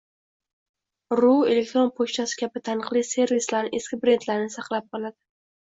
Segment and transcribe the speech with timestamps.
[1.19, 5.17] ru elektron pochtasi kabi taniqli servislari eski brendlarini saqlab qoladi